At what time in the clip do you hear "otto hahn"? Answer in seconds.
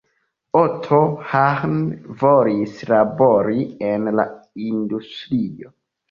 0.59-1.75